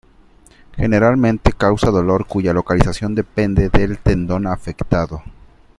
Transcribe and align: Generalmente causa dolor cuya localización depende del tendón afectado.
Generalmente 0.75 1.53
causa 1.53 1.91
dolor 1.91 2.25
cuya 2.25 2.53
localización 2.53 3.13
depende 3.13 3.69
del 3.69 3.99
tendón 3.99 4.47
afectado. 4.47 5.21